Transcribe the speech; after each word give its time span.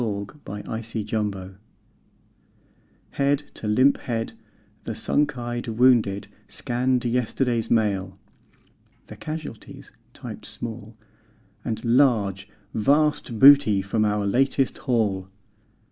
Smile, 0.01 0.27
Smile, 0.63 0.81
Smile 0.81 1.55
Head 3.11 3.43
to 3.53 3.67
limp 3.67 3.99
head, 3.99 4.33
the 4.83 4.95
sunk 4.95 5.37
eyed 5.37 5.67
wounded 5.67 6.27
scanned 6.47 7.05
Yesterday's 7.05 7.69
Mail; 7.69 8.17
the 9.05 9.15
casualties 9.15 9.91
(typed 10.11 10.47
small) 10.47 10.97
And 11.63 11.85
(large) 11.85 12.49
Vast 12.73 13.37
Booty 13.37 13.83
from 13.83 14.03
our 14.03 14.25
Latest 14.25 14.75
Haul. 14.79 15.27